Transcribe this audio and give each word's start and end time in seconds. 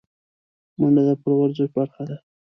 منډه 0.79 1.01
د 1.07 1.09
پوره 1.21 1.35
ورزش 1.39 1.67
برخه 1.77 2.03
ده 2.09 2.17